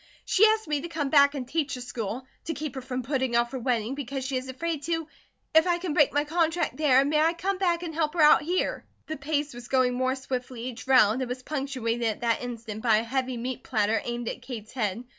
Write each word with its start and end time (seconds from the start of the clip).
"She 0.25 0.43
asked 0.47 0.67
me 0.67 0.81
to 0.81 0.87
come 0.87 1.11
back 1.11 1.35
and 1.35 1.47
teach 1.47 1.75
the 1.75 1.81
school 1.81 2.25
to 2.45 2.55
keep 2.55 2.73
her 2.73 2.81
from 2.81 3.03
putting 3.03 3.35
off 3.35 3.51
her 3.51 3.59
wedding 3.59 3.93
because 3.93 4.25
she 4.25 4.35
is 4.35 4.49
afraid 4.49 4.81
to 4.85 5.07
If 5.53 5.67
I 5.67 5.77
can 5.77 5.93
break 5.93 6.11
my 6.11 6.23
contract 6.23 6.75
there 6.77 7.05
may 7.05 7.21
I 7.21 7.33
come 7.33 7.59
back 7.59 7.83
and 7.83 7.93
help 7.93 8.15
her 8.15 8.21
out 8.21 8.41
here?" 8.41 8.83
The 9.05 9.15
pace 9.17 9.53
was 9.53 9.67
going 9.67 9.93
more 9.93 10.15
swiftly 10.15 10.63
each 10.63 10.87
round, 10.87 11.21
it 11.21 11.27
was 11.27 11.43
punctuated 11.43 12.07
at 12.07 12.21
that 12.21 12.41
instant 12.41 12.81
by 12.81 12.97
a 12.97 13.03
heavy 13.03 13.37
meat 13.37 13.63
platter 13.63 14.01
aimed 14.03 14.27
at 14.27 14.41
Kate's 14.41 14.71
head. 14.71 15.03